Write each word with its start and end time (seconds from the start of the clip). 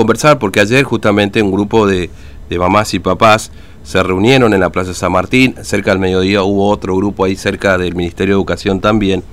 conversar 0.00 0.38
porque 0.38 0.60
ayer 0.60 0.84
justamente 0.84 1.42
un 1.42 1.50
grupo 1.50 1.84
de, 1.84 2.08
mamás 2.56 2.94
y 2.94 3.00
papás 3.00 3.50
se 3.82 4.00
reunieron 4.00 4.54
en 4.54 4.60
la 4.60 4.70
Plaza 4.70 4.94
San 4.94 5.10
Martín, 5.10 5.56
cerca 5.62 5.90
del 5.90 5.98
mediodía 5.98 6.44
hubo 6.44 6.68
otro 6.68 6.94
grupo 6.94 7.24
ahí 7.24 7.34
cerca 7.34 7.76
del 7.78 7.96
Ministerio 7.96 8.36
de 8.36 8.38
Educación 8.38 8.80
también, 8.80 9.24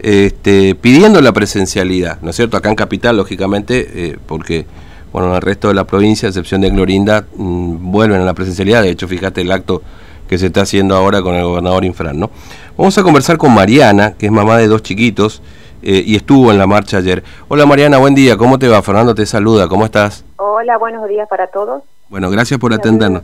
este, 0.00 0.74
pidiendo 0.74 1.20
la 1.20 1.32
presencialidad, 1.32 2.20
¿no 2.22 2.30
es 2.30 2.34
cierto? 2.34 2.56
Acá 2.56 2.70
en 2.70 2.74
Capital, 2.74 3.18
lógicamente, 3.18 3.88
eh, 3.94 4.18
porque 4.26 4.66
bueno, 5.12 5.28
en 5.28 5.36
el 5.36 5.42
resto 5.42 5.68
de 5.68 5.74
la 5.74 5.84
provincia, 5.84 6.26
a 6.26 6.30
excepción 6.30 6.60
de 6.60 6.70
Glorinda, 6.70 7.28
mmm, 7.36 7.92
vuelven 7.92 8.20
a 8.20 8.24
la 8.24 8.34
presencialidad, 8.34 8.82
de 8.82 8.90
hecho, 8.90 9.06
fíjate 9.06 9.42
el 9.42 9.52
acto 9.52 9.80
que 10.28 10.38
se 10.38 10.46
está 10.46 10.62
haciendo 10.62 10.96
ahora 10.96 11.22
con 11.22 11.36
el 11.36 11.44
gobernador 11.44 11.84
Infran, 11.84 12.18
¿no? 12.18 12.32
Vamos 12.76 12.98
a 12.98 13.04
conversar 13.04 13.38
con 13.38 13.54
Mariana, 13.54 14.14
que 14.18 14.26
es 14.26 14.32
mamá 14.32 14.58
de 14.58 14.66
dos 14.66 14.82
chiquitos, 14.82 15.40
eh, 15.82 16.02
y 16.04 16.16
estuvo 16.16 16.50
en 16.50 16.58
la 16.58 16.66
marcha 16.66 16.98
ayer. 16.98 17.22
Hola 17.48 17.66
Mariana, 17.66 17.98
buen 17.98 18.14
día, 18.14 18.36
¿cómo 18.36 18.58
te 18.58 18.68
va? 18.68 18.82
Fernando 18.82 19.14
te 19.14 19.26
saluda, 19.26 19.68
¿cómo 19.68 19.84
estás? 19.84 20.24
Hola, 20.36 20.78
buenos 20.78 21.08
días 21.08 21.28
para 21.28 21.46
todos. 21.46 21.82
Bueno, 22.08 22.28
gracias 22.28 22.58
por 22.58 22.74
atendernos. 22.74 23.22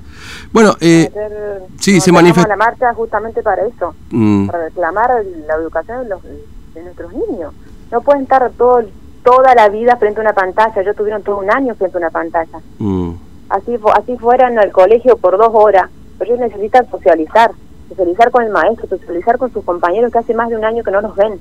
Bueno, 0.52 0.76
eh, 0.80 1.10
Ayer, 1.12 1.62
sí, 1.80 2.00
se 2.00 2.10
a 2.10 2.46
la 2.46 2.56
marcha 2.56 2.94
justamente 2.94 3.42
para 3.42 3.66
eso, 3.66 3.94
Mm, 4.10 4.46
para 4.46 4.64
reclamar 4.64 5.10
la 5.46 5.54
educación 5.54 6.04
de, 6.04 6.08
los, 6.08 6.22
de 6.22 6.82
nuestros 6.82 7.12
niños. 7.12 7.52
No 7.90 8.00
pueden 8.00 8.22
estar 8.22 8.48
todo, 8.56 8.82
toda 9.24 9.54
la 9.56 9.68
vida 9.68 9.96
frente 9.96 10.20
a 10.20 10.22
una 10.22 10.32
pantalla, 10.32 10.82
yo 10.82 10.94
tuvieron 10.94 11.22
todo 11.22 11.38
un 11.38 11.50
año 11.50 11.74
frente 11.74 11.96
a 11.96 12.00
una 12.00 12.10
pantalla. 12.10 12.60
mm, 12.78 13.10
Así, 13.48 13.76
así 13.94 14.16
fueran 14.18 14.58
al 14.58 14.72
colegio 14.72 15.16
por 15.16 15.36
dos 15.36 15.50
horas, 15.52 15.88
pero 16.18 16.34
ellos 16.34 16.48
necesitan 16.48 16.88
socializar, 16.90 17.52
socializar 17.88 18.30
con 18.30 18.44
el 18.44 18.50
maestro, 18.50 18.88
socializar 18.88 19.38
con 19.38 19.52
sus 19.52 19.64
compañeros 19.64 20.10
que 20.12 20.18
hace 20.18 20.34
más 20.34 20.48
de 20.48 20.56
un 20.56 20.64
año 20.64 20.82
que 20.82 20.90
no 20.90 21.00
los 21.00 21.14
ven. 21.14 21.34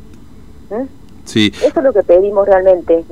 ¿Mm? 0.70 1.05
Sí, 1.26 1.52
Eso 1.64 1.80
es 1.80 1.84
lo 1.84 1.92
que 1.94 2.04
pedimos 2.04 2.48
realmente. 2.48 3.04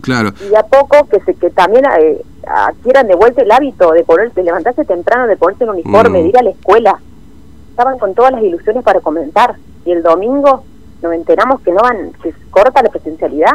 claro. 0.00 0.32
y 0.50 0.54
a 0.54 0.62
poco 0.62 1.06
que 1.08 1.20
se 1.20 1.34
que 1.34 1.50
también 1.50 1.84
eh, 2.00 2.22
adquieran 2.46 3.06
de 3.08 3.14
vuelta 3.16 3.42
el 3.42 3.50
hábito 3.50 3.90
de 3.92 4.04
ponerse, 4.04 4.42
levantarse 4.42 4.84
temprano, 4.84 5.26
de 5.26 5.36
ponerse 5.36 5.64
el 5.64 5.70
uniforme, 5.70 6.20
Mm. 6.20 6.22
de 6.22 6.28
ir 6.28 6.38
a 6.38 6.42
la 6.42 6.50
escuela. 6.50 6.98
Estaban 7.70 7.98
con 7.98 8.14
todas 8.14 8.32
las 8.32 8.42
ilusiones 8.42 8.82
para 8.84 9.00
comenzar 9.00 9.56
y 9.84 9.90
el 9.92 10.02
domingo 10.02 10.62
nos 11.02 11.12
enteramos 11.12 11.60
que 11.60 11.72
no 11.72 11.80
van, 11.82 12.12
se 12.22 12.32
corta 12.50 12.82
la 12.82 12.88
presencialidad. 12.88 13.52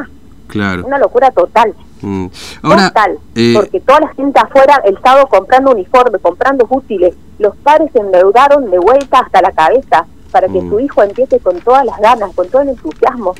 Claro. 0.47 0.85
Una 0.85 0.99
locura 0.99 1.31
total, 1.31 1.73
Mm. 2.03 2.25
Ahora, 2.63 2.87
total, 2.87 3.19
eh, 3.35 3.53
porque 3.55 3.79
toda 3.79 3.99
la 3.99 4.07
gente 4.15 4.39
afuera, 4.39 4.81
el 4.85 4.95
Estado 4.95 5.27
comprando 5.27 5.71
uniforme, 5.71 6.17
comprando 6.17 6.65
útiles, 6.67 7.13
los 7.37 7.55
padres 7.57 7.91
se 7.93 7.99
endeudaron 7.99 8.71
de 8.71 8.79
vuelta 8.79 9.19
hasta 9.19 9.39
la 9.43 9.51
cabeza 9.51 10.05
para 10.31 10.47
que 10.47 10.61
Mm. 10.61 10.69
su 10.71 10.79
hijo 10.79 11.03
empiece 11.03 11.39
con 11.39 11.59
todas 11.61 11.85
las 11.85 11.99
ganas, 11.99 12.33
con 12.33 12.49
todo 12.49 12.63
el 12.63 12.69
entusiasmo. 12.69 13.35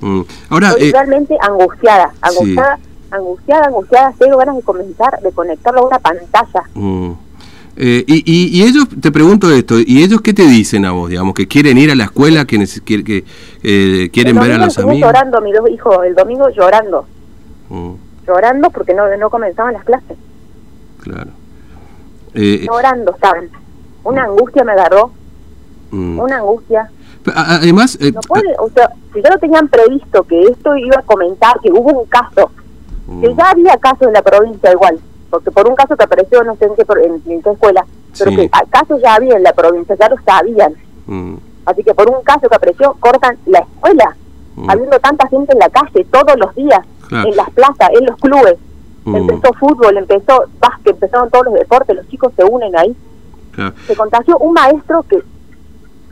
Mm, 0.00 0.20
ahora, 0.50 0.70
Estoy 0.70 0.88
eh, 0.88 0.92
realmente 0.92 1.36
angustiada, 1.40 2.10
sí. 2.12 2.18
angustiada, 2.22 2.78
angustiada, 3.10 3.66
angustiada, 3.66 4.14
tengo 4.18 4.36
ganas 4.38 4.56
de 4.56 4.62
comenzar, 4.62 5.20
de 5.20 5.32
conectarlo 5.32 5.80
a 5.82 5.86
una 5.86 5.98
pantalla. 5.98 6.62
mm, 6.74 7.10
eh, 7.78 8.04
y, 8.06 8.14
y, 8.24 8.58
y 8.58 8.62
ellos, 8.62 8.86
te 9.02 9.12
pregunto 9.12 9.50
esto, 9.50 9.78
¿y 9.78 10.02
ellos 10.02 10.22
qué 10.22 10.32
te 10.32 10.46
dicen 10.46 10.86
a 10.86 10.92
vos, 10.92 11.10
digamos, 11.10 11.34
que 11.34 11.46
quieren 11.46 11.76
ir 11.76 11.90
a 11.90 11.94
la 11.94 12.04
escuela, 12.04 12.46
que, 12.46 12.56
neces- 12.58 12.82
que, 12.82 13.04
que, 13.04 13.24
eh, 13.62 14.08
quieren 14.12 14.38
ver 14.40 14.52
a 14.52 14.58
los 14.58 14.78
amigos? 14.78 15.00
llorando, 15.00 15.40
mis 15.42 15.54
dos 15.54 15.68
hijos, 15.70 15.98
el 16.06 16.14
domingo 16.14 16.48
llorando, 16.50 17.06
Mm, 17.68 17.90
llorando 18.26 18.70
porque 18.70 18.94
no, 18.94 19.14
no 19.18 19.28
comenzaban 19.28 19.74
las 19.74 19.84
clases, 19.84 20.16
claro. 21.02 21.30
Eh, 22.34 22.64
llorando 22.66 23.12
estaban. 23.14 23.48
Una 24.04 24.24
angustia 24.24 24.62
me 24.64 24.72
agarró, 24.72 25.10
mm. 25.90 26.18
una 26.20 26.36
angustia. 26.36 26.90
A- 27.34 27.56
Además, 27.56 27.96
eh, 28.00 28.12
No 28.12 28.20
puede, 28.22 28.54
o 28.58 28.68
sea, 28.70 28.90
si 29.12 29.22
ya 29.22 29.30
no 29.30 29.38
tenían 29.38 29.68
previsto 29.68 30.22
que 30.24 30.42
esto 30.44 30.76
iba 30.76 30.96
a 30.98 31.02
comentar, 31.02 31.58
que 31.60 31.70
hubo 31.70 32.00
un 32.00 32.06
caso, 32.06 32.50
que 33.20 33.34
ya 33.34 33.50
había 33.50 33.76
casos 33.78 34.06
en 34.08 34.12
la 34.12 34.22
provincia 34.22 34.72
igual, 34.72 34.98
porque 35.30 35.50
por 35.50 35.68
un 35.68 35.74
caso 35.76 35.96
que 35.96 36.04
apareció 36.04 36.42
no 36.44 36.56
sé 36.56 36.66
en 36.66 36.74
qué, 36.76 36.84
en, 37.04 37.32
en 37.32 37.42
qué 37.42 37.50
escuela, 37.50 37.84
pero 38.18 38.30
Sí. 38.30 38.36
que 38.36 38.50
casos 38.70 39.00
ya 39.02 39.14
había 39.14 39.36
en 39.36 39.42
la 39.42 39.52
provincia, 39.52 39.96
ya 39.98 40.08
lo 40.08 40.16
sabían. 40.24 40.74
mm, 41.06 41.34
Así 41.66 41.82
que 41.82 41.94
por 41.94 42.08
un 42.08 42.22
caso 42.22 42.48
que 42.48 42.54
apareció, 42.54 42.94
cortan 43.00 43.36
la 43.46 43.58
escuela, 43.60 44.16
Mm. 44.56 44.70
habiendo 44.70 44.98
tanta 45.00 45.28
gente 45.28 45.52
en 45.52 45.58
la 45.58 45.68
calle 45.68 46.04
todos 46.10 46.36
los 46.38 46.54
días, 46.54 46.80
Claro. 47.08 47.28
en 47.28 47.36
las 47.36 47.50
plazas, 47.50 47.90
en 47.98 48.06
los 48.06 48.16
clubes. 48.16 48.56
Mm. 49.04 49.16
Empezó 49.16 49.52
fútbol, 49.54 49.96
empezó 49.98 50.44
básquet, 50.60 50.94
empezaron 50.94 51.28
todos 51.30 51.44
los 51.46 51.54
deportes, 51.54 51.94
los 51.96 52.08
chicos 52.08 52.32
se 52.36 52.44
unen 52.44 52.76
ahí. 52.76 52.96
claro. 53.52 53.74
Se 53.86 53.96
contagió 53.96 54.36
un 54.38 54.52
maestro 54.52 55.02
que, 55.08 55.22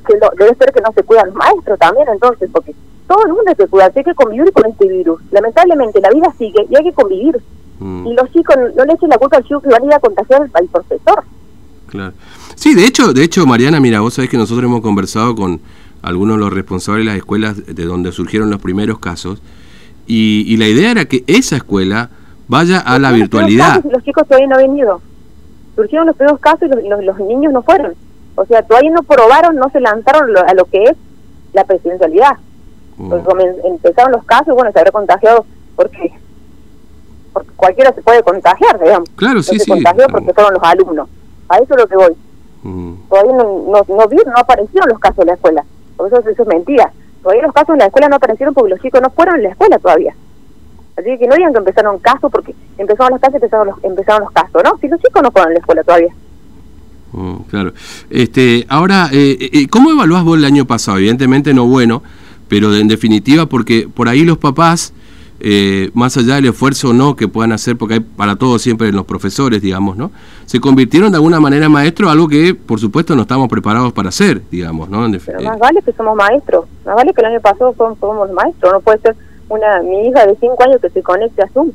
que 0.04 0.14
lo- 0.18 0.30
debe 0.38 0.54
ser 0.56 0.72
que 0.72 0.80
no 0.80 0.92
se 0.94 1.02
cuidan 1.02 1.26
los 1.28 1.34
maestros 1.36 1.78
también, 1.78 2.06
entonces, 2.12 2.48
porque 2.52 2.74
todo 3.08 3.22
el 3.26 3.32
mundo 3.32 3.44
hay 3.48 3.54
que 3.54 3.66
cuidarse, 3.66 3.98
hay 4.00 4.04
que 4.04 4.14
convivir 4.14 4.52
con 4.52 4.66
este 4.70 4.88
virus. 4.88 5.20
Lamentablemente 5.30 6.00
la 6.00 6.10
vida 6.10 6.32
sigue 6.38 6.66
y 6.70 6.76
hay 6.76 6.84
que 6.84 6.92
convivir. 6.92 7.40
Mm. 7.80 8.06
Y 8.06 8.14
los 8.14 8.30
chicos 8.32 8.56
no, 8.76 8.84
le 8.84 8.92
echen 8.92 9.08
la 9.08 9.18
culpa 9.18 9.36
al 9.38 9.42
chico 9.44 9.60
que 9.60 9.68
van 9.68 9.82
a 9.82 9.86
ir 9.86 9.92
a 9.94 9.98
contagiar 10.00 10.42
al, 10.42 10.50
al 10.54 10.66
profesor. 10.68 11.24
Claro. 11.88 12.12
Sí, 12.54 12.74
de 12.74 12.84
hecho, 12.86 13.12
de 13.12 13.22
hecho, 13.24 13.46
Mariana, 13.46 13.80
mira, 13.80 14.00
vos 14.00 14.14
sabés 14.14 14.30
que 14.30 14.36
nosotros 14.36 14.64
hemos 14.64 14.80
conversado 14.80 15.34
con 15.34 15.60
algunos 16.02 16.36
de 16.36 16.40
los 16.44 16.52
responsables 16.52 17.04
de 17.04 17.10
las 17.10 17.16
escuelas 17.16 17.66
de 17.66 17.84
donde 17.84 18.12
surgieron 18.12 18.50
los 18.50 18.60
primeros 18.60 18.98
casos 18.98 19.40
y, 20.06 20.44
y 20.46 20.56
la 20.56 20.68
idea 20.68 20.90
era 20.90 21.04
que 21.06 21.24
esa 21.26 21.56
escuela 21.56 22.10
vaya 22.48 22.78
a 22.78 22.98
la 22.98 23.10
virtualidad. 23.12 23.82
los 23.84 24.02
chicos 24.02 24.24
todavía 24.28 24.48
no 24.48 24.56
han 24.56 24.62
venido. 24.66 25.00
Surgieron 25.76 26.06
los 26.06 26.16
primeros 26.16 26.40
casos 26.40 26.62
y 26.62 26.68
los, 26.68 26.82
los- 26.84 27.04
los 27.04 27.18
niños 27.20 27.52
no 27.52 27.62
fueron. 27.62 27.94
O 28.36 28.44
sea, 28.46 28.62
todavía 28.62 28.90
no 28.90 29.02
probaron, 29.02 29.56
no 29.56 29.68
se 29.70 29.80
lanzaron 29.80 30.32
lo- 30.32 30.40
a 30.46 30.54
lo 30.54 30.64
que 30.66 30.82
es 30.84 30.96
la 31.52 31.64
presidencialidad. 31.64 32.32
Mm, 32.96 33.08
Pues 33.10 33.22
empezaron 33.64 34.12
los 34.12 34.24
casos, 34.24 34.54
bueno, 34.54 34.70
se 34.72 34.78
habrá 34.78 34.90
contagiado 34.92 35.44
porque, 35.76 36.12
porque 37.32 37.50
cualquiera 37.56 37.92
se 37.92 38.02
puede 38.02 38.22
contagiar, 38.22 38.78
digamos. 38.80 39.08
Claro, 39.16 39.36
No 39.36 39.42
sí, 39.42 39.58
se 39.58 39.64
sí. 39.64 39.70
contagió 39.70 40.06
porque 40.08 40.32
fueron 40.32 40.54
los 40.54 40.62
alumnos. 40.62 41.08
A 41.48 41.56
eso 41.58 41.74
es 41.74 41.80
lo 41.80 41.86
que 41.86 41.96
voy. 41.96 42.16
Mm, 42.62 42.94
Todavía 43.08 43.32
no, 43.32 43.42
no, 43.44 43.82
no, 43.88 44.06
no 44.06 44.32
aparecieron 44.36 44.88
los 44.88 44.98
casos 44.98 45.18
en 45.20 45.26
la 45.26 45.34
escuela. 45.34 45.64
Por 45.96 46.06
eso, 46.08 46.18
eso 46.28 46.42
es 46.42 46.48
mentira. 46.48 46.92
Todavía 47.22 47.42
los 47.44 47.52
casos 47.52 47.70
en 47.74 47.78
la 47.78 47.86
escuela 47.86 48.08
no 48.08 48.16
aparecieron 48.16 48.54
porque 48.54 48.70
los 48.70 48.80
chicos 48.80 49.00
no 49.00 49.10
fueron 49.10 49.36
a 49.36 49.38
la 49.38 49.48
escuela 49.50 49.78
todavía. 49.78 50.14
Así 50.96 51.18
que 51.18 51.26
no 51.26 51.34
digan 51.34 51.52
que 51.52 51.58
empezaron 51.58 51.98
casos 51.98 52.30
porque 52.30 52.54
empezaron 52.78 53.12
las 53.12 53.20
clases 53.20 53.36
empezaron 53.42 53.66
los, 53.68 53.84
empezaron 53.84 54.22
los 54.22 54.32
casos, 54.32 54.62
¿no? 54.64 54.78
Si 54.78 54.88
los 54.88 55.00
chicos 55.00 55.22
no 55.22 55.30
fueron 55.30 55.50
a 55.50 55.54
la 55.54 55.58
escuela 55.58 55.82
todavía. 55.82 56.14
Mm, 57.14 57.36
claro. 57.50 57.72
Este, 58.10 58.66
ahora, 58.68 59.08
eh, 59.12 59.50
eh, 59.52 59.68
¿cómo 59.68 59.90
evaluás 59.90 60.24
vos 60.24 60.38
el 60.38 60.44
año 60.44 60.66
pasado? 60.66 60.98
Evidentemente 60.98 61.54
no 61.54 61.66
bueno, 61.66 62.02
pero 62.48 62.74
en 62.74 62.88
definitiva, 62.88 63.46
porque 63.46 63.88
por 63.92 64.08
ahí 64.08 64.24
los 64.24 64.38
papás, 64.38 64.92
eh, 65.40 65.90
más 65.94 66.16
allá 66.16 66.36
del 66.36 66.46
esfuerzo 66.46 66.90
o 66.90 66.92
no 66.92 67.16
que 67.16 67.26
puedan 67.28 67.52
hacer, 67.52 67.76
porque 67.76 67.94
hay 67.94 68.00
para 68.00 68.36
todos 68.36 68.62
siempre 68.62 68.90
los 68.92 69.04
profesores, 69.04 69.60
digamos, 69.60 69.96
¿no? 69.96 70.10
Se 70.46 70.60
convirtieron 70.60 71.10
de 71.10 71.16
alguna 71.16 71.40
manera 71.40 71.66
en 71.66 71.72
maestros, 71.72 72.10
algo 72.10 72.28
que 72.28 72.54
por 72.54 72.78
supuesto 72.78 73.16
no 73.16 73.22
estamos 73.22 73.48
preparados 73.48 73.92
para 73.92 74.10
hacer, 74.10 74.42
digamos, 74.50 74.88
¿no? 74.88 75.06
Pero 75.26 75.40
eh, 75.40 75.44
más 75.44 75.58
vale 75.58 75.82
que 75.82 75.92
somos 75.92 76.16
maestros. 76.16 76.66
Más 76.86 76.94
vale 76.94 77.12
que 77.12 77.20
el 77.20 77.26
año 77.26 77.40
pasado 77.40 77.74
somos, 77.76 77.98
somos 77.98 78.30
maestros. 78.32 78.72
No 78.72 78.80
puede 78.80 78.98
ser 79.00 79.16
una 79.48 79.82
mi 79.82 80.08
hija 80.08 80.24
de 80.26 80.36
5 80.40 80.62
años 80.62 80.80
que 80.80 80.90
se 80.90 81.02
conecte 81.02 81.42
a 81.42 81.48
Zoom. 81.48 81.70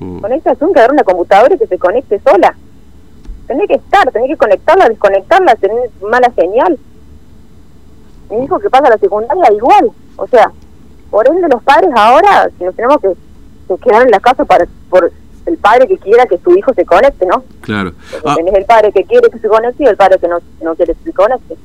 mm, 0.00 0.18
Conecte 0.20 0.50
a 0.50 0.54
Zoom, 0.56 0.72
que 0.72 0.80
agarre 0.80 0.94
una 0.94 1.04
computadora 1.04 1.54
y 1.54 1.58
que 1.58 1.66
se 1.66 1.78
conecte 1.78 2.20
sola. 2.20 2.54
Tenés 3.46 3.68
que 3.68 3.74
estar, 3.74 4.10
tenés 4.10 4.28
que 4.28 4.36
conectarla, 4.36 4.88
desconectarla, 4.88 5.54
tener 5.56 5.90
mala 6.02 6.32
señal. 6.34 6.78
Mi 8.30 8.44
hijo 8.44 8.58
que 8.58 8.70
pasa 8.70 8.86
a 8.86 8.90
la 8.90 8.98
secundaria 8.98 9.52
igual. 9.52 9.90
O 10.16 10.26
sea, 10.26 10.50
por 11.10 11.28
ende 11.28 11.48
los 11.48 11.62
padres 11.62 11.90
ahora, 11.94 12.50
si 12.56 12.64
nos 12.64 12.74
tenemos 12.74 12.98
que, 13.00 13.12
que 13.68 13.76
quedar 13.82 14.02
en 14.02 14.10
la 14.10 14.20
casa 14.20 14.44
para 14.44 14.66
por 14.88 15.12
el 15.46 15.58
padre 15.58 15.86
que 15.86 15.98
quiera 15.98 16.24
que 16.26 16.38
su 16.38 16.56
hijo 16.56 16.72
se 16.72 16.86
conecte, 16.86 17.26
¿no? 17.26 17.44
claro. 17.60 17.92
Ah, 18.24 18.34
tenés 18.36 18.54
el 18.54 18.64
padre 18.64 18.92
que 18.92 19.04
quiere 19.04 19.28
que 19.28 19.38
se 19.38 19.48
conecte 19.48 19.84
y 19.84 19.86
el 19.86 19.96
padre 19.96 20.18
que 20.18 20.28
no, 20.28 20.38
no 20.62 20.74
quiere 20.74 20.94
que 20.94 21.04
se 21.04 21.12
conecte. 21.12 21.56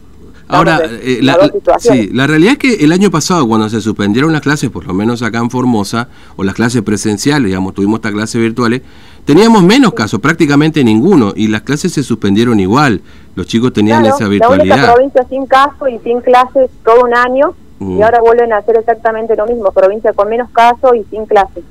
Ahora, 0.49 0.81
eh, 0.83 1.19
la, 1.21 1.37
sí, 1.77 2.09
la 2.11 2.25
realidad 2.27 2.53
es 2.53 2.57
que 2.57 2.73
el 2.83 2.91
año 2.91 3.11
pasado, 3.11 3.47
cuando 3.47 3.69
se 3.69 3.79
suspendieron 3.81 4.33
las 4.33 4.41
clases, 4.41 4.69
por 4.69 4.85
lo 4.85 4.93
menos 4.93 5.21
acá 5.21 5.37
en 5.37 5.49
Formosa, 5.49 6.09
o 6.35 6.43
las 6.43 6.55
clases 6.55 6.81
presenciales, 6.81 7.45
digamos, 7.45 7.73
tuvimos 7.75 7.99
estas 7.99 8.11
clases 8.13 8.41
virtuales, 8.41 8.81
teníamos 9.25 9.61
menos 9.63 9.93
casos, 9.93 10.19
prácticamente 10.19 10.83
ninguno, 10.83 11.33
y 11.35 11.47
las 11.47 11.61
clases 11.61 11.93
se 11.93 12.01
suspendieron 12.03 12.59
igual. 12.59 13.01
Los 13.35 13.45
chicos 13.47 13.71
tenían 13.73 14.01
Claro, 14.01 14.15
esa 14.15 14.23
La 14.25 14.29
única 14.29 14.47
virtualidad. 14.49 14.93
provincia 14.93 15.25
sin 15.29 15.45
casos 15.45 15.89
y 15.89 15.99
sin 16.03 16.21
clases 16.21 16.69
todo 16.83 17.03
un 17.05 17.15
año 17.15 17.53
Mm. 17.79 17.97
y 17.97 18.01
ahora 18.03 18.19
vuelven 18.19 18.51
a 18.51 18.57
hacer 18.57 18.75
exactamente 18.77 19.35
lo 19.37 19.45
mismo, 19.47 19.71
provincia 19.71 20.11
con 20.13 20.27
menos 20.29 20.49
casos 20.51 20.91
y 20.95 21.03
sin 21.09 21.25
clases. 21.25 21.63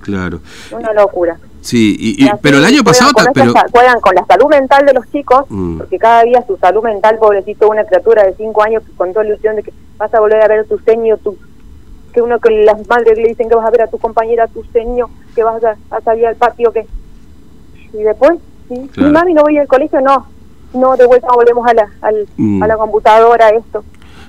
Claro. 0.00 0.40
Una 0.70 0.92
locura. 0.92 1.38
Sí, 1.66 1.96
y, 1.98 2.24
y- 2.24 2.30
pero 2.40 2.58
el 2.58 2.64
año 2.64 2.82
juegan 2.82 2.84
pasado... 2.84 3.12
con 3.12 3.24
ta- 3.24 3.30
esa 3.30 3.40
Pero, 3.40 3.52
sa- 3.52 3.66
juegan 3.72 4.00
con 4.00 4.14
la 4.14 4.24
salud 4.26 4.46
mental 4.48 4.86
de 4.86 4.92
los 4.92 5.10
chicos, 5.10 5.44
Mm. 5.48 5.78
porque 5.78 5.98
cada 5.98 6.22
día 6.22 6.44
su 6.46 6.56
salud 6.58 6.82
mental, 6.84 7.18
pobrecito, 7.18 7.68
una 7.68 7.84
criatura 7.84 8.22
de 8.24 8.34
5 8.36 8.62
años 8.62 8.82
con 8.96 9.12
toda 9.12 9.24
la 9.24 9.30
ilusión 9.30 9.56
de 9.56 9.62
que 9.64 9.72
vas 9.98 10.12
a 10.14 10.20
volver 10.20 10.40
a 10.42 10.48
ver 10.48 10.64
tu 10.66 10.78
seño, 10.78 11.16
tu 11.18 11.36
que 12.12 12.22
uno 12.22 12.38
que 12.38 12.50
las 12.64 12.86
madres 12.88 13.18
le 13.18 13.28
dicen 13.28 13.48
que 13.48 13.54
vas 13.56 13.66
a 13.66 13.70
ver 13.70 13.82
a 13.82 13.88
tu 13.88 13.98
compañera, 13.98 14.44
a 14.44 14.48
tu 14.48 14.62
seño, 14.72 15.10
que 15.34 15.42
vas 15.42 15.62
a, 15.64 15.76
a 15.90 16.00
salir 16.00 16.26
al 16.26 16.36
patio, 16.36 16.72
que 16.72 16.86
y 17.92 17.98
después, 17.98 18.38
¿sí? 18.68 18.88
Claro. 18.94 19.10
¿Y 19.10 19.12
mami 19.12 19.34
no 19.34 19.42
voy 19.42 19.58
al 19.58 19.66
colegio, 19.66 20.00
no, 20.00 20.26
no, 20.72 20.96
de 20.96 21.06
vuelta 21.06 21.26
volvemos 21.34 21.66
a 21.68 21.74
la, 21.74 21.88
al- 22.00 22.26
Mm. 22.36 22.62
a 22.62 22.66
la 22.68 22.76
computadora, 22.76 23.48
esto. 23.50 23.84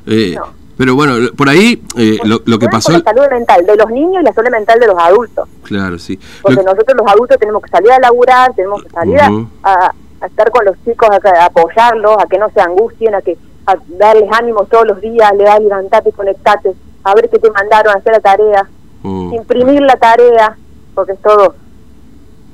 eh, 0.08 0.34
no. 0.36 0.57
Pero 0.78 0.94
bueno, 0.94 1.14
por 1.36 1.50
ahí 1.50 1.82
eh, 1.98 2.20
lo, 2.24 2.40
lo, 2.46 2.60
que 2.60 2.68
pasó... 2.68 2.92
La 2.92 3.02
salud 3.02 3.24
mental 3.32 3.66
de 3.66 3.76
los 3.76 3.90
niños 3.90 4.22
y 4.22 4.26
la 4.26 4.34
salud 4.34 4.52
mental 4.52 4.80
de 4.80 4.88
los 4.88 4.98
adultos. 4.98 5.50
Claro, 5.64 5.98
sí. 5.98 6.20
Porque 6.42 6.62
nosotros 6.62 6.96
los 6.96 7.08
adultos 7.12 7.38
tenemos 7.40 7.64
que 7.64 7.70
salir 7.70 7.92
a 7.92 8.00
laburar, 8.00 8.54
tenemos 8.54 8.84
que 8.84 8.90
salir 8.90 9.20
a, 9.20 9.94
estar 10.24 10.52
con 10.52 10.66
los 10.66 10.76
chicos, 10.86 11.10
a, 11.10 11.46
apoyarlos, 11.46 12.18
a 12.20 12.28
que 12.28 12.38
no 12.38 12.50
se 12.52 12.62
angustien, 12.62 13.16
a 13.16 13.22
que 13.22 13.38
a 13.66 13.76
darles 13.88 14.30
ánimos 14.32 14.70
todos 14.70 14.86
los 14.88 15.02
días, 15.02 15.32
le 15.36 15.44
das 15.44 15.60
levantate, 15.60 16.12
conectate, 16.12 16.74
a 17.04 17.16
ver 17.16 17.30
qué 17.30 17.40
te 17.40 17.50
mandaron 17.50 17.96
a 17.96 17.98
hacer 17.98 18.14
la 18.14 18.20
tarea, 18.20 18.70
imprimir 19.04 19.82
la 19.82 19.96
tarea, 19.96 20.58
porque 20.94 21.14
es 21.14 21.22
todo, 21.22 21.56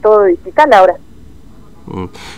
todo 0.01 0.23
digital 0.23 0.73
ahora. 0.73 0.95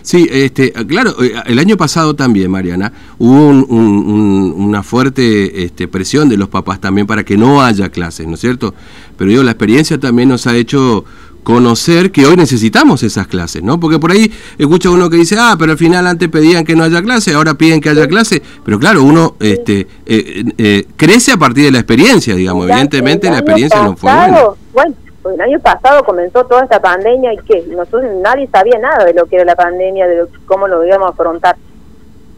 Sí, 0.01 0.27
este, 0.31 0.71
claro, 0.71 1.24
eh, 1.24 1.33
el 1.45 1.59
año 1.59 1.77
pasado 1.77 2.15
también, 2.15 2.50
Mariana, 2.50 2.92
hubo 3.18 3.50
una 3.50 4.83
fuerte 4.83 5.63
este, 5.63 5.88
presión 5.88 6.30
de 6.30 6.38
los 6.38 6.50
papás 6.50 6.81
también 6.81 7.07
para 7.07 7.24
que 7.24 7.38
no 7.38 7.62
haya 7.62 7.89
clases, 7.89 8.27
¿no 8.27 8.36
es 8.36 8.42
cierto? 8.42 8.74
Pero 9.18 9.31
yo 9.31 9.44
la 9.44 9.51
experiencia 9.51 10.00
también 10.00 10.30
nos 10.30 10.47
ha 10.47 10.56
hecho 10.56 11.06
conocer 11.45 12.12
que 12.12 12.25
hoy 12.25 12.36
necesitamos 12.36 13.03
esas 13.03 13.27
clases, 13.27 13.62
¿no? 13.62 13.80
Porque 13.80 14.00
por 14.00 14.12
ahí 14.12 14.31
escucha 14.57 14.89
uno 14.89 15.09
que 15.09 15.18
dice, 15.18 15.38
ah, 15.39 15.56
pero 15.57 15.74
al 15.74 15.77
final 15.77 16.07
antes 16.07 16.27
pedían 16.27 16.65
que 16.65 16.75
no 16.75 16.83
haya 16.83 17.01
clase, 17.03 17.33
ahora 17.33 17.53
piden 17.53 17.80
que 17.80 17.89
haya 17.89 18.07
clase, 18.07 18.41
pero 18.65 18.80
claro, 18.80 19.03
uno 19.03 19.36
este, 19.39 19.88
eh, 20.07 20.44
eh, 20.57 20.88
crece 20.98 21.33
a 21.33 21.38
partir 21.38 21.65
de 21.65 21.71
la 21.71 21.77
experiencia, 21.77 22.36
digamos, 22.36 22.68
evidentemente 22.68 23.30
la 23.30 23.38
experiencia 23.38 23.81
no 23.83 23.95
fue 23.95 24.12
buena. 24.12 24.39
Bueno, 24.74 24.95
el 25.33 25.42
año 25.42 25.60
pasado 25.60 26.04
comenzó 26.04 26.45
toda 26.45 26.63
esta 26.63 26.80
pandemia 26.80 27.33
y 27.33 27.38
que 27.38 27.63
nosotros 27.68 28.04
nadie 28.22 28.48
sabía 28.48 28.77
nada 28.80 29.06
de 29.06 29.13
lo 29.13 29.25
que 29.25 29.38
era 29.38 29.45
la 29.45 29.56
pandemia, 29.56 30.07
de 30.07 30.25
cómo 30.45 30.68
lo 30.68 30.86
íbamos 30.86 31.07
a 31.07 31.12
afrontar. 31.12 31.56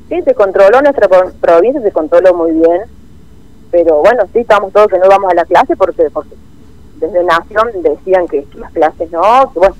Sí, 0.09 0.21
se 0.21 0.33
controló 0.33 0.81
nuestra 0.81 1.07
provincia, 1.41 1.81
se 1.81 1.91
controló 1.91 2.33
muy 2.33 2.51
bien, 2.51 2.81
pero 3.71 3.97
bueno, 3.97 4.23
sí, 4.31 4.39
estamos 4.39 4.71
todos 4.71 4.87
que 4.87 4.99
no 4.99 5.09
vamos 5.09 5.31
a 5.31 5.35
la 5.35 5.45
clase 5.45 5.75
porque, 5.75 6.09
porque 6.11 6.35
desde 6.95 7.23
Nación 7.23 7.69
decían 7.81 8.27
que 8.27 8.47
las 8.55 8.71
clases 8.71 9.11
no, 9.11 9.51
que 9.51 9.59
bueno, 9.59 9.75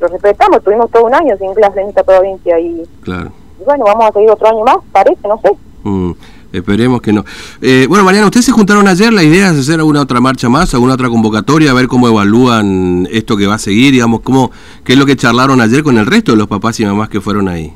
lo 0.00 0.08
respetamos, 0.08 0.62
tuvimos 0.62 0.90
todo 0.90 1.04
un 1.04 1.14
año 1.14 1.36
sin 1.38 1.54
clases 1.54 1.78
en 1.78 1.88
esta 1.88 2.02
provincia 2.02 2.58
y, 2.58 2.84
claro. 3.02 3.32
bueno, 3.64 3.84
vamos 3.84 4.06
a 4.06 4.12
seguir 4.12 4.30
otro 4.30 4.48
año 4.48 4.64
más, 4.64 4.78
parece, 4.92 5.26
no 5.28 5.40
sé. 5.40 5.50
Mm. 5.84 6.12
Esperemos 6.52 7.02
que 7.02 7.12
no. 7.12 7.24
Eh, 7.60 7.86
bueno, 7.88 8.04
Mariana, 8.04 8.26
ustedes 8.26 8.46
se 8.46 8.52
juntaron 8.52 8.88
ayer, 8.88 9.12
la 9.12 9.22
idea 9.22 9.50
es 9.50 9.58
hacer 9.58 9.80
alguna 9.80 10.00
otra 10.00 10.18
marcha 10.20 10.48
más, 10.48 10.72
alguna 10.72 10.94
otra 10.94 11.08
convocatoria, 11.08 11.70
a 11.70 11.74
ver 11.74 11.88
cómo 11.88 12.08
evalúan 12.08 13.06
esto 13.10 13.36
que 13.36 13.46
va 13.46 13.56
a 13.56 13.58
seguir, 13.58 13.92
digamos, 13.92 14.22
cómo, 14.22 14.50
qué 14.82 14.94
es 14.94 14.98
lo 14.98 15.04
que 15.04 15.14
charlaron 15.14 15.60
ayer 15.60 15.82
con 15.82 15.98
el 15.98 16.06
resto 16.06 16.32
de 16.32 16.38
los 16.38 16.48
papás 16.48 16.80
y 16.80 16.86
mamás 16.86 17.10
que 17.10 17.20
fueron 17.20 17.48
ahí. 17.48 17.74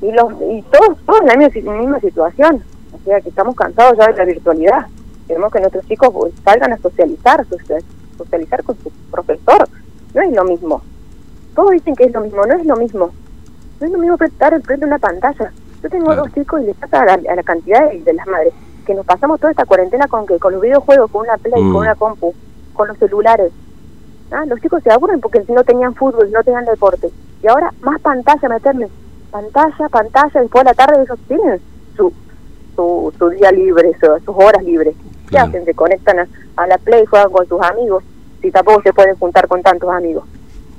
Y, 0.00 0.12
los, 0.12 0.32
y 0.32 0.62
todos, 0.70 0.96
todos 1.04 1.20
en 1.22 1.26
la 1.26 1.36
misma, 1.36 1.98
situación, 1.98 2.62
o 2.92 3.04
sea, 3.04 3.20
que 3.20 3.30
estamos 3.30 3.56
cansados 3.56 3.98
ya 3.98 4.06
de 4.06 4.16
la 4.16 4.24
virtualidad. 4.24 4.86
Queremos 5.26 5.52
que 5.52 5.60
nuestros 5.60 5.84
chicos 5.86 6.10
pues, 6.12 6.32
salgan 6.44 6.72
a 6.72 6.78
socializar, 6.78 7.44
socializar 8.16 8.62
con 8.62 8.76
su 8.80 8.92
profesor. 9.10 9.68
No 10.14 10.22
es 10.22 10.32
lo 10.32 10.44
mismo. 10.44 10.82
Todos 11.56 11.72
dicen 11.72 11.96
que 11.96 12.04
es 12.04 12.12
lo 12.12 12.20
mismo, 12.20 12.44
no 12.46 12.54
es 12.54 12.64
lo 12.64 12.76
mismo. 12.76 13.10
No 13.80 13.86
es 13.86 13.92
lo 13.92 13.98
mismo 13.98 14.16
estar 14.20 14.62
frente 14.62 14.84
a 14.84 14.88
una 14.88 14.98
pantalla 14.98 15.52
yo 15.84 15.90
tengo 15.90 16.16
dos 16.16 16.32
chicos 16.32 16.62
y 16.62 16.64
les 16.64 16.76
pasa 16.76 17.02
a 17.02 17.04
la, 17.04 17.42
cantidad 17.42 17.92
de, 17.92 18.12
las 18.14 18.26
madres 18.26 18.54
que 18.86 18.94
nos 18.94 19.04
pasamos 19.04 19.38
toda 19.38 19.50
esta 19.50 19.66
cuarentena 19.66 20.08
con 20.08 20.26
que 20.26 20.38
con 20.38 20.54
los 20.54 20.62
videojuegos, 20.62 21.10
con 21.10 21.22
una 21.22 21.36
Play, 21.36 21.60
con 21.60 21.72
mm. 21.72 21.76
una 21.76 21.94
compu, 21.94 22.34
con 22.72 22.88
los 22.88 22.96
celulares. 22.96 23.52
¿Ah? 24.30 24.46
Los 24.46 24.60
chicos 24.62 24.82
se 24.82 24.90
aburren 24.90 25.20
porque 25.20 25.44
no 25.48 25.62
tenían 25.62 25.94
fútbol, 25.94 26.32
no 26.32 26.42
tenían 26.42 26.64
deporte. 26.64 27.10
Y 27.42 27.48
ahora 27.48 27.70
más 27.82 28.00
pantalla 28.00 28.48
meterles. 28.48 28.90
Pantalla, 29.30 29.88
pantalla, 29.90 30.40
después 30.40 30.64
de 30.64 30.70
la 30.70 30.74
tarde 30.74 31.02
ellos 31.02 31.18
tienen 31.28 31.60
su, 31.96 32.12
su, 32.74 33.12
su 33.18 33.28
día 33.28 33.52
libre, 33.52 33.92
sus 34.00 34.34
horas 34.34 34.64
libres. 34.64 34.94
¿Qué 35.28 35.38
hacen? 35.38 35.66
Se 35.66 35.74
conectan 35.74 36.26
a, 36.56 36.66
la 36.66 36.78
Play, 36.78 37.04
juegan 37.04 37.30
con 37.30 37.46
sus 37.46 37.60
amigos, 37.60 38.02
si 38.40 38.50
tampoco 38.50 38.80
se 38.82 38.92
pueden 38.94 39.16
juntar 39.16 39.48
con 39.48 39.62
tantos 39.62 39.90
amigos. 39.90 40.24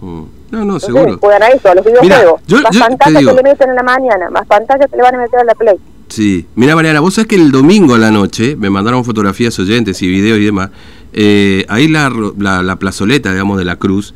Mm. 0.02 0.24
No, 0.52 0.64
no, 0.64 0.80
seguro. 0.80 1.18
Juegan 1.20 1.44
a 1.44 1.48
eso, 1.48 1.70
a 1.70 1.76
los 1.76 1.86
videojuegos. 1.86 2.42
más 2.48 2.78
pantalla 2.78 3.20
que 3.20 3.34
le 3.34 3.44
meten 3.44 3.70
en 3.70 3.76
la 3.76 3.84
mañana, 3.84 4.30
más 4.30 4.46
pantalla 4.48 4.88
que 4.88 4.96
le 4.96 5.02
van 5.02 5.16
a 5.16 5.18
meter 5.18 5.40
a 5.40 5.44
la 5.44 5.56
Play. 5.56 5.76
Sí, 6.08 6.46
mira 6.56 6.76
Mariana, 6.76 7.00
vos 7.00 7.16
sabés 7.16 7.28
que 7.28 7.36
el 7.36 7.52
domingo 7.52 7.96
a 7.96 7.98
la 7.98 8.12
noche 8.12 8.56
me 8.56 8.70
mandaron 8.70 9.04
fotografías 9.04 9.58
oyentes 9.60 10.02
y 10.02 10.08
videos 10.08 10.40
y 10.40 10.46
demás. 10.46 10.70
Eh, 11.14 11.66
ahí 11.68 11.88
la, 11.88 12.12
la, 12.38 12.76
plazoleta, 12.76 13.32
digamos, 13.32 13.58
de 13.58 13.66
la 13.66 13.78
cruz. 13.78 14.14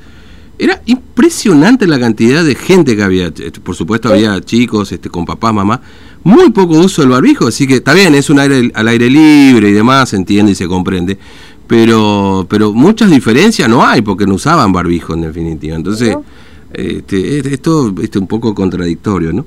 Era 0.59 0.81
impresionante 0.85 1.87
la 1.87 1.99
cantidad 1.99 2.43
de 2.43 2.53
gente 2.53 2.95
que 2.95 3.03
había. 3.03 3.27
Este, 3.27 3.51
por 3.51 3.75
supuesto, 3.75 4.09
había 4.09 4.39
chicos 4.41 4.91
este, 4.91 5.09
con 5.09 5.25
papá, 5.25 5.51
mamá. 5.51 5.81
Muy 6.23 6.49
poco 6.51 6.77
uso 6.77 7.01
del 7.01 7.11
barbijo, 7.11 7.47
así 7.47 7.65
que 7.65 7.75
está 7.75 7.93
bien, 7.93 8.13
es 8.13 8.29
un 8.29 8.39
aire 8.39 8.69
al 8.73 8.87
aire 8.89 9.09
libre 9.09 9.69
y 9.69 9.71
demás, 9.71 10.09
se 10.09 10.17
entiende 10.17 10.51
y 10.51 10.55
se 10.55 10.67
comprende 10.67 11.17
pero 11.69 12.47
pero 12.49 12.73
muchas 12.73 13.11
diferencias 13.11 13.69
no 13.69 13.85
hay 13.85 14.01
porque 14.01 14.25
no 14.25 14.33
usaban 14.33 14.73
barbijo 14.73 15.13
en 15.13 15.21
definitiva. 15.21 15.75
Entonces, 15.75 16.17
este, 16.73 17.37
esto 17.53 17.93
es 18.01 18.15
un 18.15 18.25
poco 18.25 18.55
contradictorio, 18.55 19.31
¿no? 19.31 19.45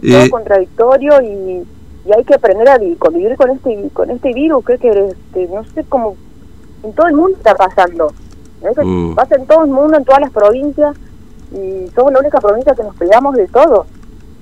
Es 0.00 0.26
eh, 0.26 0.30
contradictorio 0.30 1.20
y, 1.20 1.66
hay 2.16 2.22
que 2.22 2.34
aprender 2.34 2.68
a 2.68 2.78
convivir 2.98 3.34
con 3.34 3.50
este 3.50 3.90
con 3.92 4.08
este 4.12 4.32
virus 4.32 4.64
que, 4.64 4.78
que 4.78 4.90
este, 4.90 5.52
no 5.52 5.64
sé 5.64 5.84
cómo 5.88 6.14
en 6.84 6.92
todo 6.92 7.08
el 7.08 7.16
mundo 7.16 7.36
está 7.36 7.56
pasando. 7.56 8.12
Mm. 8.84 9.14
Pasa 9.14 9.34
en 9.34 9.46
todo 9.46 9.64
el 9.64 9.70
mundo, 9.72 9.98
en 9.98 10.04
todas 10.04 10.20
las 10.20 10.30
provincias 10.30 10.96
y 11.50 11.90
somos 11.96 12.12
la 12.12 12.20
única 12.20 12.40
provincia 12.40 12.76
que 12.76 12.84
nos 12.84 12.94
pegamos 12.94 13.34
de 13.34 13.48
todo. 13.48 13.86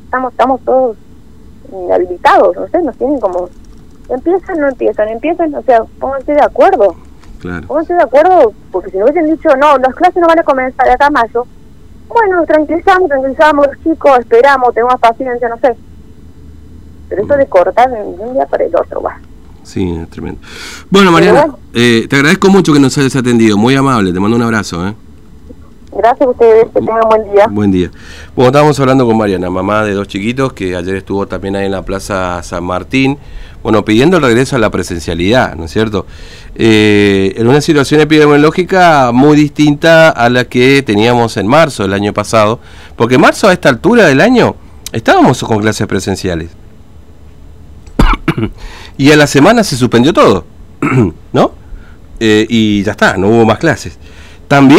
Estamos 0.05 0.33
estamos 0.33 0.61
todos 0.61 0.99
inhabilitados, 1.73 2.55
no 2.55 2.69
sé, 2.69 2.83
nos 2.83 2.97
tienen 2.99 3.19
como 3.19 3.49
empiezan, 4.11 4.61
no 4.61 4.69
empiezan, 4.69 5.09
empiezan, 5.09 5.55
o 5.55 5.63
sea, 5.63 5.85
pónganse 5.99 6.35
de 6.35 6.43
acuerdo. 6.43 6.95
Claro. 7.45 7.67
Pónganse 7.67 7.93
de 7.93 8.03
acuerdo, 8.03 8.55
porque 8.73 8.91
si 8.91 8.97
no 8.97 9.05
hubiesen 9.05 9.27
dicho, 9.27 9.51
no, 9.61 9.77
las 9.77 9.95
clases 9.95 10.17
no 10.17 10.27
van 10.27 10.39
a 10.39 10.43
comenzar 10.43 10.89
acá 10.89 11.09
a 11.09 11.11
mayo, 11.11 11.47
bueno, 12.09 12.43
tranquilizamos, 12.47 13.07
tranquilizamos 13.07 13.67
los 13.67 13.77
chicos, 13.83 14.19
esperamos, 14.21 14.73
tenemos 14.73 14.99
paciencia, 14.99 15.47
no 15.51 15.59
sé. 15.59 15.77
Pero 17.11 17.23
eso 17.23 17.37
de 17.37 17.47
cortar 17.47 17.91
de 17.91 18.03
un 18.03 18.33
día 18.33 18.47
para 18.47 18.65
el 18.65 18.75
otro, 18.75 19.03
va. 19.03 19.19
Sí, 19.63 19.95
es 19.95 20.09
tremendo. 20.09 20.41
Bueno, 20.89 21.13
Mariana, 21.13 21.49
eh, 21.75 22.07
te 22.09 22.17
agradezco 22.17 22.49
mucho 22.49 22.73
que 22.73 22.81
nos 22.81 22.97
hayas 22.97 23.15
atendido, 23.15 23.59
muy 23.59 23.77
amable, 23.77 24.11
te 24.11 24.21
mando 24.21 24.39
un 24.39 24.43
abrazo. 24.43 24.89
¿eh? 24.89 24.95
Gracias 25.93 26.27
a 26.27 26.31
ustedes, 26.31 26.65
que 26.73 26.81
tengan 26.81 27.03
buen 27.11 27.31
día. 27.31 27.47
Buen 27.51 27.71
día. 27.71 27.91
Bueno, 28.35 28.49
estábamos 28.49 28.81
hablando 28.81 29.07
con 29.07 29.19
Mariana, 29.19 29.51
mamá 29.51 29.85
de 29.85 29.93
dos 29.93 30.09
chiquitos, 30.09 30.55
que 30.55 30.75
ayer 30.75 30.97
estuvo 30.97 31.27
también 31.29 31.57
ahí 31.57 31.67
en 31.67 31.73
la 31.73 31.83
Plaza 31.83 32.43
San 32.43 32.65
Martín 32.65 33.19
bueno, 33.65 33.83
pidiendo 33.83 34.19
el 34.19 34.23
regreso 34.23 34.57
a 34.57 34.59
la 34.59 34.71
presencialidad, 34.71 35.57
¿no 35.57 35.65
es 35.65 35.73
cierto? 35.73 36.05
Eh, 36.55 37.33
en 37.35 37.49
una 37.49 37.63
situación 37.63 37.99
epidemiológica 38.03 39.11
muy 39.11 39.39
distinta 39.39 40.11
a 40.11 40.29
la 40.29 40.45
que 40.45 40.83
teníamos 40.83 41.39
en 41.39 41.47
marzo 41.47 41.83
del 41.83 41.95
año 41.95 42.13
pasado, 42.13 42.61
porque 42.95 43.15
en 43.15 43.23
marzo 43.23 43.49
a 43.49 43.55
esta 43.55 43.71
altura 43.71 44.05
del 44.05 44.21
año 44.21 44.55
estábamos 44.93 45.43
con 45.43 45.61
clases 45.61 45.87
presenciales. 45.87 46.51
y 48.99 49.11
a 49.11 49.17
la 49.17 49.27
semana 49.27 49.65
se 49.65 49.79
suspendió 49.79 50.13
todo, 50.13 50.45
¿no? 51.33 51.53
Eh, 52.21 52.47
y 52.47 52.83
ya 52.83 52.93
está, 52.93 53.17
no 53.17 53.29
hubo 53.29 53.47
más 53.47 53.57
clases. 53.57 53.99
También 54.47 54.73